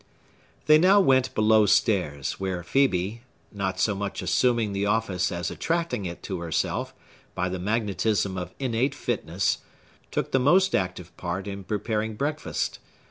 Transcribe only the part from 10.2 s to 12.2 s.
the most active part in preparing